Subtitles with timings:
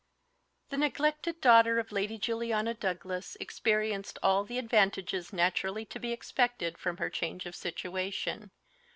[0.69, 6.75] THE neglected daughter of Lady Juliana Douglas experienced all the advantages naturally to be expected
[6.79, 8.49] from her change of situation.